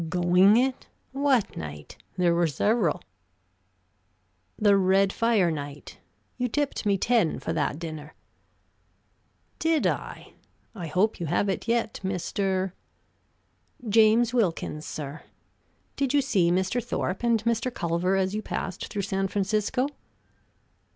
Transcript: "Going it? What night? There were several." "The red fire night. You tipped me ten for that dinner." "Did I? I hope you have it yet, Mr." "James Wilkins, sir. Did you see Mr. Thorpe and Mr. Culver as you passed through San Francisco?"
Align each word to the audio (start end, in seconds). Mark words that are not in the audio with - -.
"Going 0.09 0.57
it? 0.57 0.87
What 1.11 1.55
night? 1.55 1.95
There 2.17 2.33
were 2.33 2.47
several." 2.47 3.03
"The 4.57 4.75
red 4.75 5.13
fire 5.13 5.51
night. 5.51 5.99
You 6.37 6.47
tipped 6.47 6.87
me 6.87 6.97
ten 6.97 7.37
for 7.39 7.53
that 7.53 7.77
dinner." 7.77 8.15
"Did 9.59 9.85
I? 9.85 10.33
I 10.73 10.87
hope 10.87 11.19
you 11.19 11.27
have 11.27 11.49
it 11.49 11.67
yet, 11.67 11.99
Mr." 12.03 12.71
"James 13.89 14.33
Wilkins, 14.33 14.87
sir. 14.87 15.21
Did 15.95 16.15
you 16.15 16.21
see 16.23 16.49
Mr. 16.49 16.83
Thorpe 16.83 17.21
and 17.21 17.43
Mr. 17.43 17.71
Culver 17.71 18.15
as 18.15 18.33
you 18.33 18.41
passed 18.41 18.87
through 18.87 19.03
San 19.03 19.27
Francisco?" 19.27 19.85